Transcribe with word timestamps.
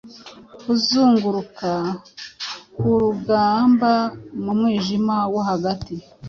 Kuzunguruka 0.61 1.71
ku 2.75 2.87
rugambamu 3.01 4.49
mwijima 4.59 5.15
wo 5.33 5.41
hagati 5.49 5.93